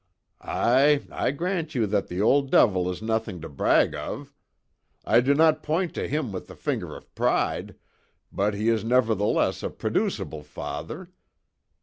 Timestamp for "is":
2.89-3.03, 8.69-8.83